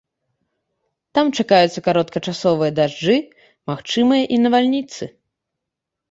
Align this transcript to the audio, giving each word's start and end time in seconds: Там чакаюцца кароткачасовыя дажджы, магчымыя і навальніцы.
Там 1.17 1.27
чакаюцца 1.41 1.83
кароткачасовыя 1.87 2.71
дажджы, 2.79 3.17
магчымыя 3.73 4.23
і 4.39 4.41
навальніцы. 4.47 5.03